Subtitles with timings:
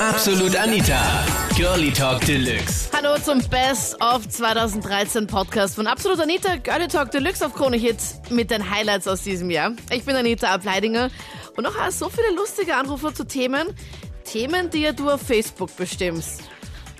[0.00, 1.26] Absolut Anita.
[1.56, 2.88] Girlie Talk Deluxe.
[2.96, 8.20] Hallo zum Best of 2013 Podcast von Absolut Anita, Girlie Talk Deluxe auf Krone Hits
[8.30, 9.72] mit den Highlights aus diesem Jahr.
[9.90, 11.10] Ich bin Anita Ableidinger
[11.56, 13.74] und noch so viele lustige Anrufe zu Themen.
[14.22, 16.42] Themen, die ja du auf Facebook bestimmst.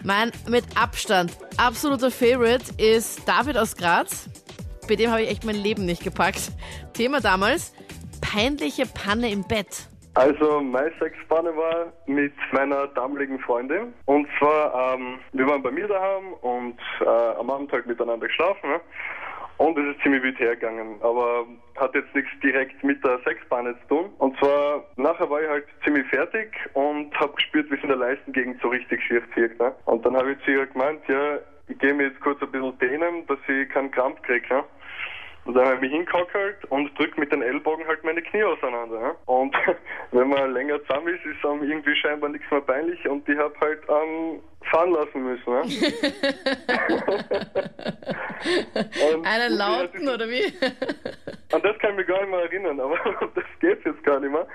[0.03, 4.25] Mein mit Abstand absoluter Favorite ist David aus Graz.
[4.89, 6.51] Bei dem habe ich echt mein Leben nicht gepackt.
[6.95, 7.73] Thema damals,
[8.21, 9.87] peinliche Panne im Bett.
[10.19, 13.95] Also meine Sexpanne war mit meiner damaligen Freundin.
[14.07, 18.69] Und zwar, ähm, wir waren bei mir daheim und äh, am Abend halt miteinander geschlafen.
[18.69, 18.81] Ne?
[19.59, 23.95] Und es ist ziemlich wild hergegangen, aber hat jetzt nichts direkt mit der Sexpanne zu
[23.95, 24.11] tun.
[24.19, 27.99] Und zwar, nachher war ich halt ziemlich fertig und habe gespürt, wie es in der
[27.99, 29.61] Leistengegend so richtig schief wirkt.
[29.61, 29.73] Ne?
[29.85, 32.77] Und dann habe ich zu ihr gemeint, ja, ich gehe mir jetzt kurz ein bisschen
[32.81, 34.53] dehnen, dass ich keinen Krampf kriege.
[34.53, 34.65] Ne?
[35.49, 39.01] Und dann habe ich mich hingehackelt und drücke mit den Ellbogen halt meine Knie auseinander.
[39.01, 39.15] Ja?
[39.25, 39.57] Und
[40.13, 43.59] wenn man länger zusammen ist, ist einem irgendwie scheinbar nichts mehr peinlich und ich habe
[43.59, 45.51] halt ähm, fahren lassen müssen.
[45.51, 45.63] Ja?
[49.25, 50.53] Einen lauten oder wie?
[51.55, 52.97] An das kann ich mich gar nicht mehr erinnern, aber
[53.35, 54.47] das geht jetzt gar nicht mehr.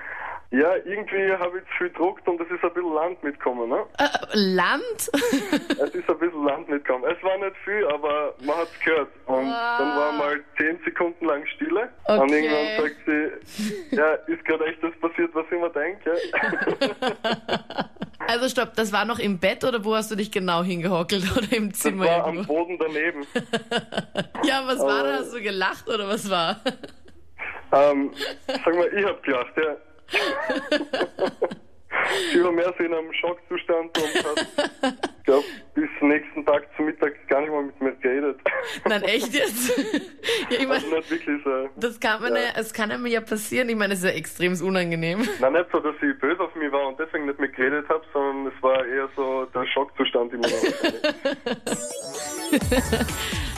[0.56, 3.68] Ja, irgendwie habe ich zu viel gedruckt und es ist ein bisschen Land mitgekommen.
[3.70, 3.84] Ne?
[3.98, 5.10] Äh, Land?
[5.12, 7.04] es ist ein bisschen Land mitgekommen.
[7.10, 9.08] Es war nicht viel, aber man hat es gehört.
[9.26, 9.78] Und Wow.
[9.78, 11.88] dann war mal zehn Sekunden lang Stille.
[12.04, 12.20] Okay.
[12.20, 16.14] Und irgendwann sagt sie, ja, ist gerade echt das passiert, was ich mir denke.
[18.26, 21.52] Also stopp, das war noch im Bett oder wo hast du dich genau hingehockelt oder
[21.54, 22.54] im Das Zimmer war am irgendwo?
[22.54, 23.26] Boden daneben.
[24.44, 25.10] Ja, was war da?
[25.10, 25.18] Oh.
[25.20, 26.58] Hast du gelacht oder was war?
[27.72, 28.12] ähm,
[28.46, 29.76] sag mal, ich hab gelacht, ja.
[32.32, 34.10] sie war mehr so in einem Schockzustand und
[35.18, 38.38] ich glaube, bis nächsten Tag zum Mittag gar nicht mal mit mir geredet.
[38.86, 39.76] Nein, echt jetzt?
[40.50, 41.68] ja, ich Also meine, nicht wirklich so.
[41.76, 42.42] das kann man ja.
[42.56, 43.68] es kann einem ja passieren.
[43.68, 45.26] Ich meine, es ist ja extrem unangenehm.
[45.40, 48.04] Nein, nicht so, dass ich böse auf mich war und deswegen nicht mit geredet habe,
[48.12, 50.48] sondern es war eher so der Schockzustand immer.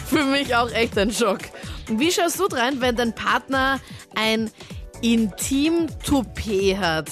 [0.06, 1.38] Für mich auch echt ein Schock.
[1.88, 3.81] Wie schaust du rein, wenn dein Partner
[4.15, 4.50] ein
[5.03, 7.11] Intim-Toupet hat?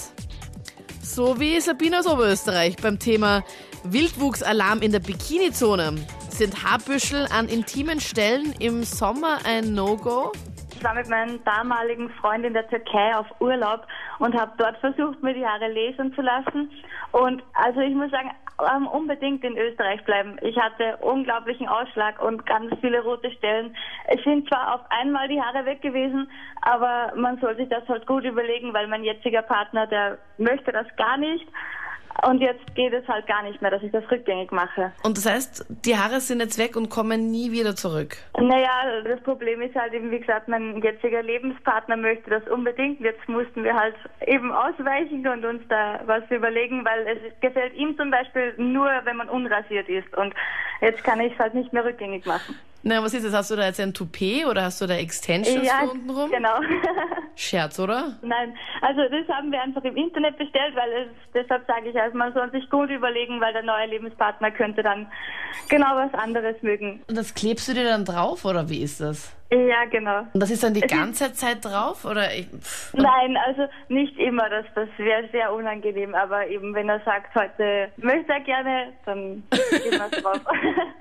[1.03, 3.43] So wie Sabine aus Oberösterreich beim Thema
[3.85, 5.97] Wildwuchsalarm in der Bikini-Zone.
[6.31, 10.33] Sind Haarbüschel an intimen Stellen im Sommer ein No-Go?
[10.75, 13.87] Ich war mit meinem damaligen Freund in der Türkei auf Urlaub
[14.19, 16.71] und habe dort versucht, mir die Haare lesen zu lassen.
[17.13, 20.37] Und also ich muss sagen, ähm, unbedingt in Österreich bleiben.
[20.43, 23.77] Ich hatte unglaublichen Ausschlag und ganz viele rote Stellen.
[24.07, 26.31] Es sind zwar auf einmal die Haare weg gewesen,
[26.63, 30.87] aber man soll sich das halt gut überlegen, weil mein jetziger Partner, der möchte das
[30.97, 31.47] gar nicht.
[32.23, 34.93] Und jetzt geht es halt gar nicht mehr, dass ich das rückgängig mache.
[35.03, 38.17] Und das heißt, die Haare sind jetzt weg und kommen nie wieder zurück.
[38.39, 43.01] Naja, das Problem ist halt eben, wie gesagt, mein jetziger Lebenspartner möchte das unbedingt.
[43.01, 47.97] Jetzt mussten wir halt eben ausweichen und uns da was überlegen, weil es gefällt ihm
[47.97, 50.17] zum Beispiel nur, wenn man unrasiert ist.
[50.17, 50.35] Und
[50.81, 52.57] jetzt kann ich es halt nicht mehr rückgängig machen.
[52.87, 53.33] Na, was ist das?
[53.33, 56.31] Hast du da jetzt ein Toupet oder hast du da Extensions ja, unten rum?
[56.31, 56.61] genau.
[57.37, 58.17] Scherz, oder?
[58.23, 62.17] Nein, also das haben wir einfach im Internet bestellt, weil es, deshalb sage ich, also
[62.17, 65.07] man soll sich gut überlegen, weil der neue Lebenspartner könnte dann
[65.69, 67.03] genau was anderes mögen.
[67.09, 69.35] Und das klebst du dir dann drauf oder wie ist das?
[69.55, 70.27] Ja, genau.
[70.33, 72.35] Und das ist dann die ganze Zeit drauf oder?
[72.35, 72.49] Ich.
[72.93, 77.93] Nein, also nicht immer, das, das wäre sehr unangenehm, aber eben wenn er sagt, heute
[77.99, 80.41] möchte er gerne, dann gehen wir drauf.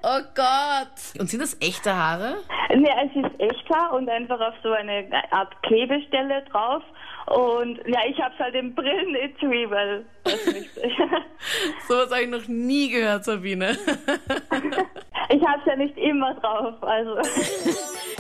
[0.03, 1.19] Oh Gott!
[1.19, 2.37] Und sind das echte Haare?
[2.75, 6.83] nee, es ist echter und einfach auf so eine Art Klebestelle drauf.
[7.27, 10.69] Und ja, ich habe es halt im Brillenetui, weil das nicht.
[11.87, 13.71] Sowas habe ich noch nie gehört, Sabine.
[15.29, 17.17] ich habe es ja nicht immer drauf, also.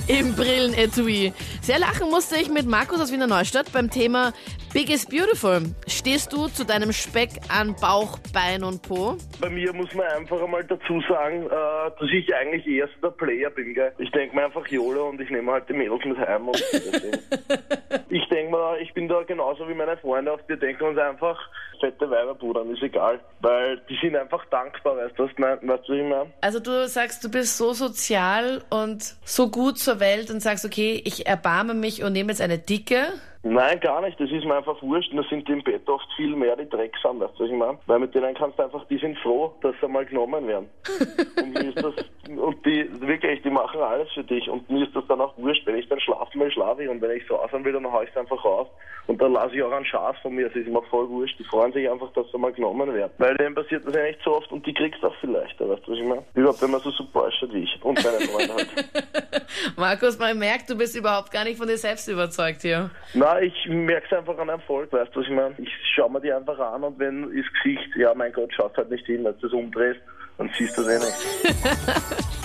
[0.07, 1.33] Im Brillenetui.
[1.63, 4.33] Sehr lachen musste ich mit Markus aus Wiener Neustadt beim Thema
[4.73, 5.61] Big is Beautiful.
[5.87, 9.15] Stehst du zu deinem Speck an Bauch, Bein und Po?
[9.39, 13.15] Bei mir muss man einfach einmal dazu sagen, äh, dass ich eigentlich eher so der
[13.15, 13.93] Player bin, gell?
[13.97, 16.57] Ich denke mir einfach Jolo und ich nehme halt die Mädels mit heim und
[18.09, 21.39] ich denke mir, ich bin da genauso wie meine Freunde, auf die denken uns einfach,
[21.79, 23.19] fette Weiberbudern, ist egal.
[23.39, 26.33] Weil die sind einfach dankbar, weißt du, was, mein- weißt du, was ich meine?
[26.41, 31.01] Also du sagst, du bist so sozial und so gut zur Welt und sagst, okay,
[31.05, 33.13] ich erbarme mich und nehme jetzt eine dicke.
[33.43, 34.17] Nein, gar nicht.
[34.19, 35.11] Das ist mir einfach wurscht.
[35.13, 37.77] Da sind die im Bett oft viel mehr die Drecksamen, weißt du, was ich meine?
[37.87, 40.69] Weil mit denen kannst du einfach, die sind froh, dass sie mal genommen werden.
[41.37, 42.02] und mir ist das, und
[42.83, 44.49] die, wirklich, die machen alles für dich.
[44.49, 45.65] Und mir ist das dann auch wurscht.
[45.65, 46.89] Wenn ich dann schlafen will, schlafe ich.
[46.89, 48.67] Und wenn ich so aussehen will, dann hau ich es einfach raus.
[49.07, 50.47] Und dann lasse ich auch einen Schaß von mir.
[50.47, 51.37] Es ist immer voll wurscht.
[51.37, 53.11] Die freuen sich einfach, dass sie mal genommen werden.
[53.17, 55.67] Weil denen passiert das ja nicht so oft und die kriegst du auch viel leichter,
[55.67, 56.23] weißt du, was ich meine?
[56.35, 57.79] Überhaupt, wenn man so super ausschaut wie ich.
[57.83, 58.67] Und meine Freunde halt.
[59.77, 62.89] Markus, man merkt, du bist überhaupt gar nicht von dir selbst überzeugt hier.
[63.13, 65.55] Nein, ich merke es einfach an Erfolg, weißt du, was ich meine?
[65.57, 68.89] Ich schaue mir die einfach an und wenn das Gesicht, ja mein Gott, schaut halt
[68.89, 69.99] nicht hin, wenn du das umdrehst,
[70.37, 72.33] dann siehst du das eh nicht.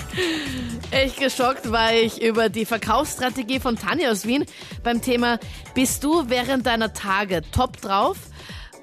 [0.91, 4.45] Echt geschockt war ich über die Verkaufsstrategie von Tanja aus Wien
[4.83, 5.39] beim Thema
[5.75, 8.17] Bist du während deiner Tage top drauf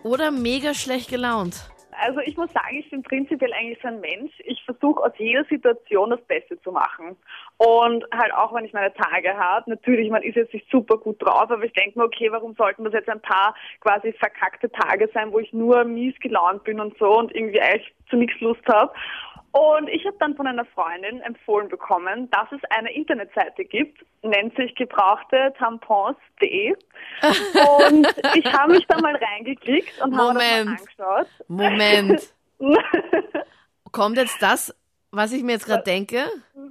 [0.04, 1.68] oder mega schlecht gelaunt?
[1.98, 4.32] Also ich muss sagen, ich bin prinzipiell eigentlich so ein Mensch.
[4.44, 7.16] Ich versuche aus jeder Situation das Beste zu machen.
[7.56, 11.16] Und halt auch, wenn ich meine Tage habe, natürlich, man ist jetzt nicht super gut
[11.24, 15.08] drauf, aber ich denke mir, okay, warum sollten das jetzt ein paar quasi verkackte Tage
[15.14, 18.66] sein, wo ich nur mies gelaunt bin und so und irgendwie eigentlich zu nichts Lust
[18.68, 18.92] habe.
[19.52, 24.54] Und ich habe dann von einer Freundin empfohlen bekommen, dass es eine Internetseite gibt, nennt
[24.56, 26.74] sich gebrauchte tampons.de.
[27.80, 31.28] Und ich habe mich da mal reingeklickt und habe mir das mal angeschaut.
[31.48, 32.34] Moment.
[33.92, 34.74] Kommt jetzt das,
[35.10, 36.24] was ich mir jetzt gerade denke?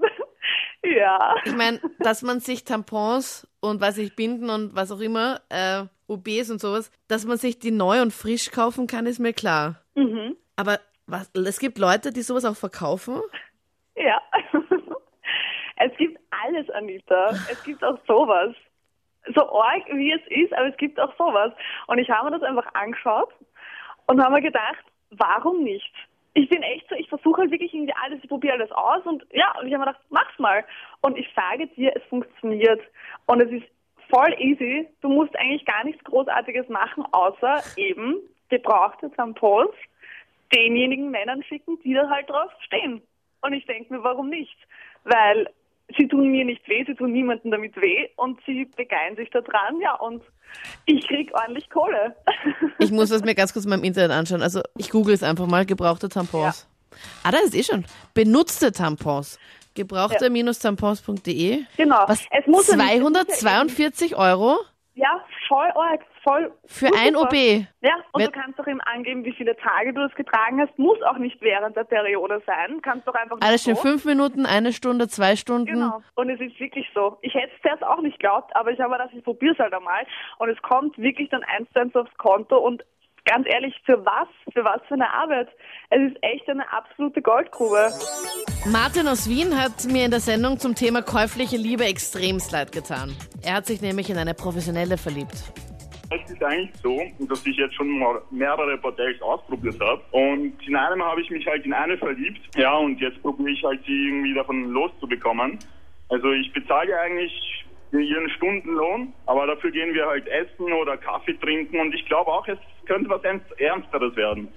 [0.85, 1.33] Ja.
[1.45, 5.85] Ich meine, dass man sich Tampons und was ich Binden und was auch immer, äh,
[6.07, 9.81] UBs und sowas, dass man sich die neu und frisch kaufen kann, ist mir klar.
[9.95, 10.35] Mhm.
[10.55, 13.21] Aber was, es gibt Leute, die sowas auch verkaufen?
[13.95, 14.21] Ja.
[15.77, 17.29] es gibt alles, Anita.
[17.51, 18.55] Es gibt auch sowas.
[19.33, 21.51] So arg, wie es ist, aber es gibt auch sowas.
[21.87, 23.33] Und ich habe mir das einfach angeschaut
[24.07, 25.93] und habe mir gedacht, warum nicht?
[26.33, 29.25] Ich bin echt so, ich versuche halt wirklich irgendwie alles, ich probiere alles aus und
[29.31, 30.65] ja, und ich habe mir gedacht, mach's mal.
[31.01, 32.81] Und ich sage dir, es funktioniert.
[33.25, 33.65] Und es ist
[34.09, 34.87] voll easy.
[35.01, 38.17] Du musst eigentlich gar nichts Großartiges machen, außer eben
[38.49, 39.73] gebrauchte Tampons
[40.53, 43.01] denjenigen Männern schicken, die da halt drauf stehen.
[43.41, 44.55] Und ich denke mir, warum nicht?
[45.03, 45.49] Weil
[45.97, 49.41] sie tun mir nicht weh, sie tun niemandem damit weh und sie begeilen sich da
[49.41, 50.23] dran, ja, und
[50.85, 52.15] ich krieg ordentlich Kohle.
[52.79, 54.41] Ich muss das mir ganz kurz mal im Internet anschauen.
[54.41, 56.67] Also ich google es einfach mal, gebrauchte Tampons.
[56.91, 56.97] Ja.
[57.23, 57.85] Ah, da ist eh schon.
[58.13, 59.39] Benutzte Tampons.
[59.75, 61.63] Gebrauchte-tampons.de.
[61.77, 62.03] Genau.
[62.07, 64.57] Was, es muss 242 Euro?
[64.97, 66.53] Ja, voll arg, voll.
[66.65, 67.27] Für ein super.
[67.27, 67.33] OB?
[67.81, 70.79] Ja, und Wer du kannst doch eben angeben, wie viele Tage du es getragen hast.
[70.79, 72.81] Muss auch nicht während der Periode sein.
[72.81, 73.71] Kannst doch einfach Alles so.
[73.71, 75.65] schon fünf Minuten, eine Stunde, zwei Stunden.
[75.65, 76.01] Genau.
[76.15, 77.17] Und es ist wirklich so.
[77.21, 79.59] Ich hätte es zuerst auch nicht geglaubt, aber ich habe mir gedacht, ich probiere es
[79.59, 80.05] halt einmal.
[80.37, 82.83] Und es kommt wirklich dann eins zu eins aufs Konto und
[83.25, 84.27] ganz ehrlich, für was?
[84.53, 85.49] Für was für eine Arbeit?
[85.89, 87.89] Es ist echt eine absolute Goldgrube.
[88.71, 93.15] Martin aus Wien hat mir in der Sendung zum Thema käufliche Liebe extremst leid getan.
[93.43, 95.51] Er hat sich nämlich in eine professionelle verliebt.
[96.11, 100.01] Es ist eigentlich so, dass ich jetzt schon mal mehrere Bordells ausprobiert habe.
[100.11, 102.41] Und in einem habe ich mich halt in eine verliebt.
[102.55, 105.57] Ja, und jetzt probiere ich halt sie irgendwie davon loszubekommen.
[106.09, 111.79] Also ich bezahle eigentlich ihren Stundenlohn, aber dafür gehen wir halt essen oder Kaffee trinken
[111.79, 113.21] und ich glaube auch, es könnte was
[113.57, 114.47] Ernsteres werden.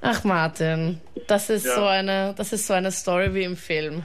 [0.00, 1.72] Ach Martin, das ist ja.
[1.72, 4.02] so eine, das ist so eine Story wie im Film.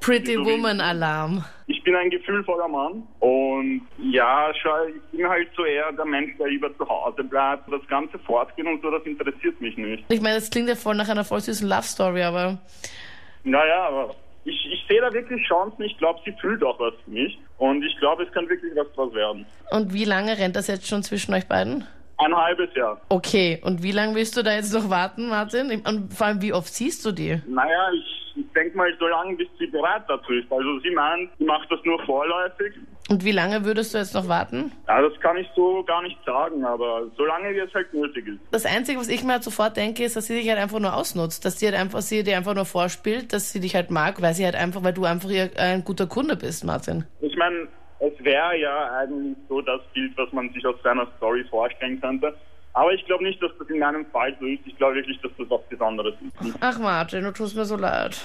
[0.00, 1.44] Pretty so Woman Alarm.
[1.68, 6.36] Ich bin ein gefühlvoller Mann und ja, schau, ich bin halt so eher der Mensch,
[6.38, 7.72] der lieber zu Hause bleibt.
[7.72, 10.04] Das ganze Fortgehen und so, das interessiert mich nicht.
[10.08, 12.58] Ich meine, das klingt ja voll nach einer voll süßen Love Story, aber.
[13.44, 14.14] Naja, aber
[14.44, 15.82] ich, ich sehe da wirklich Chancen.
[15.82, 17.38] Ich glaube, sie fühlt auch was für mich.
[17.58, 19.46] Und ich glaube, es kann wirklich was draus werden.
[19.70, 21.86] Und wie lange rennt das jetzt schon zwischen euch beiden?
[22.24, 23.00] Ein halbes Jahr.
[23.08, 25.82] Okay, und wie lange willst du da jetzt noch warten, Martin?
[25.86, 27.40] Und vor allem, wie oft siehst du die?
[27.46, 28.22] Naja, ich,
[28.54, 30.50] denke mal, so lange, bis sie bereit dazu ist.
[30.50, 32.74] Also sie meint, sie macht das nur vorläufig.
[33.08, 34.72] Und wie lange würdest du jetzt noch warten?
[34.86, 38.38] Ja, das kann ich so gar nicht sagen, aber solange wie es halt nötig ist.
[38.50, 40.94] Das Einzige, was ich mir halt sofort denke, ist, dass sie dich halt einfach nur
[40.94, 41.44] ausnutzt.
[41.44, 44.34] Dass sie halt einfach, sie dir einfach nur vorspielt, dass sie dich halt mag, weil
[44.34, 47.04] sie halt einfach, weil du einfach ihr, ein guter Kunde bist, Martin.
[47.20, 47.68] Ich meine,
[48.02, 52.34] es wäre ja eigentlich so das Bild, was man sich aus seiner Story vorstellen könnte.
[52.74, 54.66] Aber ich glaube nicht, dass das in meinem Fall so ist.
[54.66, 56.56] Ich glaube wirklich, dass das was Besonderes ist.
[56.60, 58.18] Ach Martin, du tust mir so leid.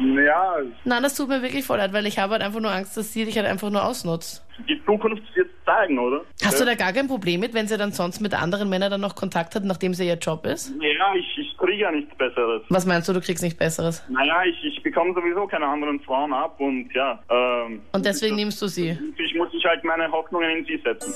[0.00, 0.56] Ja.
[0.84, 3.12] Nein, das tut mir wirklich voll leid, weil ich habe halt einfach nur Angst, dass
[3.12, 4.44] sie dich halt einfach nur ausnutzt.
[4.68, 6.22] Die Zukunft wird zeigen, oder?
[6.44, 9.00] Hast du da gar kein Problem mit, wenn sie dann sonst mit anderen Männern dann
[9.00, 10.72] noch Kontakt hat, nachdem sie ihr Job ist?
[10.80, 12.62] Ja, ich, ich kriege ja nichts Besseres.
[12.68, 14.04] Was meinst du, du kriegst nichts Besseres?
[14.08, 17.18] Naja, ich, ich bekomme sowieso keine anderen Frauen ab und ja.
[17.28, 18.96] Ähm, und deswegen nimmst du sie?
[19.18, 21.12] Ich muss ich halt meine Hoffnungen in sie setzen.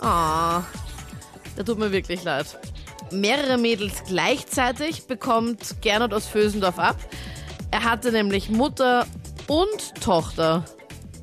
[0.00, 0.62] Ah, oh,
[1.56, 2.58] da tut mir wirklich leid.
[3.10, 6.96] Mehrere Mädels gleichzeitig bekommt Gernot aus Vösendorf ab.
[7.70, 9.06] Er hatte nämlich Mutter
[9.48, 10.64] und Tochter.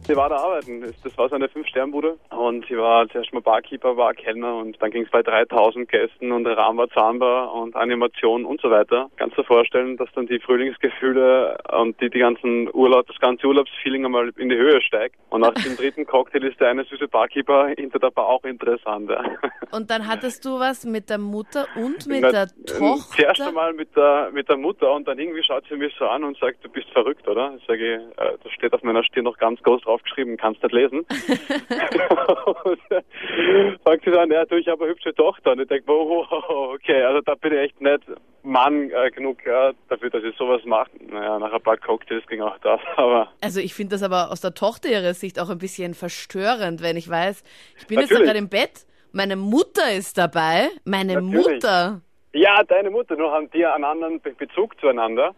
[0.09, 0.81] Sie war da arbeiten.
[1.03, 2.17] Das war so eine Fünf-Sterne-Bude.
[2.31, 6.31] Und sie war zuerst mal Barkeeper, war Kellner und dann ging es bei 3000 Gästen
[6.31, 9.11] und Rahmen war zahnbar und Animation und so weiter.
[9.17, 13.45] Kannst du dir vorstellen, dass dann die Frühlingsgefühle und die, die ganzen Urlaub, das ganze
[13.45, 15.15] Urlaubsfeeling einmal in die Höhe steigt.
[15.29, 19.11] Und nach dem dritten Cocktail ist der eine süße Barkeeper hinter der Bar auch interessant.
[19.11, 19.23] Ja.
[19.69, 23.15] Und dann hattest du was mit der Mutter und mit Na, der Tochter?
[23.15, 26.23] Zuerst einmal mit der, mit der Mutter und dann irgendwie schaut sie mich so an
[26.23, 27.53] und sagt, du bist verrückt, oder?
[27.59, 30.73] Ich sage, äh, das steht auf meiner Stirn noch ganz groß drauf aufgeschrieben, kannst nicht
[30.73, 31.05] lesen.
[33.83, 35.51] fängt sie an, ja, du, ich habe eine hübsche Tochter.
[35.51, 36.25] Und ich denke, oh,
[36.73, 38.01] okay, also da bin ich echt nicht
[38.43, 40.89] Mann äh, genug ja, dafür, dass ich sowas mache.
[41.09, 43.29] Naja, nach ein paar Cocktails ging auch das, aber...
[43.41, 46.97] Also ich finde das aber aus der Tochter ihrer Sicht auch ein bisschen verstörend, wenn
[46.97, 47.43] ich weiß,
[47.77, 48.27] ich bin jetzt Natürlich.
[48.27, 51.55] gerade im Bett, meine Mutter ist dabei, meine Natürlich.
[51.55, 52.01] Mutter,
[52.33, 55.35] Ja, deine Mutter, nur haben die einen anderen Be Bezug zueinander.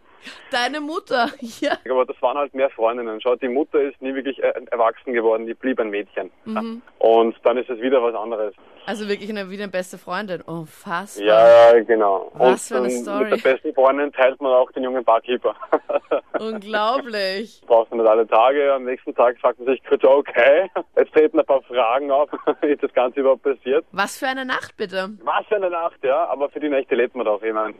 [0.52, 1.78] Deine Mutter, ja.
[1.90, 3.20] Aber das waren halt mehr Freundinnen.
[3.22, 6.32] Schau, die Mutter ist nie wirklich äh, erwachsen geworden, die blieb ein Mädchen.
[7.00, 8.54] Und dann ist es wieder was anderes.
[8.86, 11.24] Also wirklich eine, wie eine beste Freundin, unfassbar.
[11.26, 12.32] Ja, genau.
[12.34, 13.30] Was für Und eine dann Story.
[13.30, 15.56] Mit der besten Freundin teilt man auch den jungen Barkeeper.
[16.40, 17.62] Unglaublich.
[17.68, 18.74] Brauchst du nicht alle Tage.
[18.74, 22.30] Am nächsten Tag fragt man sich kurz, okay, jetzt treten ein paar Fragen auf,
[22.62, 23.86] wie das Ganze überhaupt passiert.
[23.92, 25.10] Was für eine Nacht bitte.
[25.24, 27.76] Was für eine Nacht, ja, aber für die Nächte lebt man doch jemand.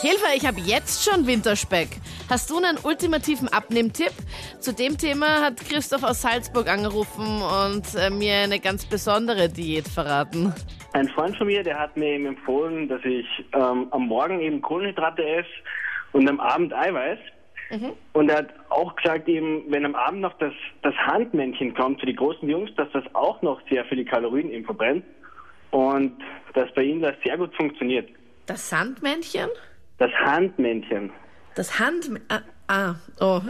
[0.00, 1.26] Hilfe, ich habe jetzt schon
[1.78, 2.00] Winterspeck.
[2.28, 4.12] Hast du einen ultimativen Abnehmtipp?
[4.60, 9.88] Zu dem Thema hat Christoph aus Salzburg angerufen und äh, mir eine ganz besondere Diät
[9.88, 10.52] verraten.
[10.92, 14.60] Ein Freund von mir, der hat mir eben empfohlen, dass ich ähm, am Morgen eben
[14.60, 15.48] Kohlenhydrate esse
[16.12, 17.18] und am Abend Eiweiß.
[18.14, 22.06] Und er hat auch gesagt, eben, wenn am Abend noch das, das Handmännchen kommt für
[22.06, 25.04] die großen Jungs, dass das auch noch sehr viele Kalorien eben verbrennt.
[25.70, 26.16] Und
[26.54, 28.08] dass bei ihm das sehr gut funktioniert.
[28.46, 29.50] Das Sandmännchen?
[29.98, 31.10] Das Handmännchen.
[31.58, 32.08] Das Hand...
[32.28, 33.40] Ah, ah oh.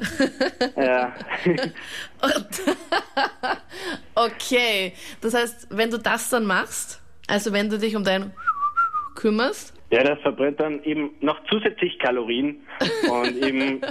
[0.81, 1.13] Ja.
[4.15, 8.33] okay, das heißt, wenn du das dann machst, also wenn du dich um dein
[9.15, 12.63] kümmerst, ja, das verbrennt dann eben noch zusätzlich Kalorien.
[13.11, 13.83] Und eben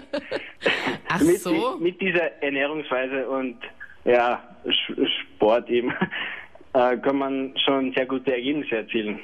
[1.09, 1.77] Ach mit, so.
[1.79, 3.57] mit dieser Ernährungsweise und
[4.03, 4.43] ja,
[5.35, 5.93] Sport eben
[6.73, 9.19] äh, kann man schon sehr gute Ergebnisse erzielen.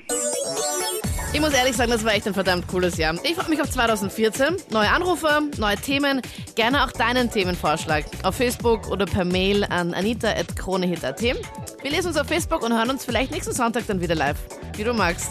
[1.34, 3.16] Ich muss ehrlich sagen, das war echt ein verdammt cooles Jahr.
[3.24, 4.56] Ich freue mich auf 2014.
[4.70, 6.22] Neue Anrufe, neue Themen.
[6.54, 11.22] Gerne auch deinen Themenvorschlag auf Facebook oder per Mail an anita.kronehit.at.
[11.22, 14.38] Wir lesen uns auf Facebook und hören uns vielleicht nächsten Sonntag dann wieder live.
[14.78, 15.30] Wie du magst.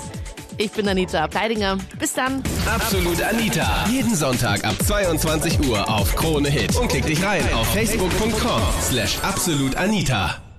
[0.59, 1.78] Ich bin Anita Abteidinger.
[2.00, 2.42] Bis dann.
[2.66, 3.87] Absolut Anita.
[3.88, 6.75] Jeden Sonntag ab 22 Uhr auf Krone Hit.
[6.76, 10.51] Und klick dich rein auf facebook.com slash absolutanita.